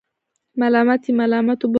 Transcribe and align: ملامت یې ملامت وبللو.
ملامت 0.59 1.01
یې 1.07 1.11
ملامت 1.19 1.59
وبللو. 1.61 1.69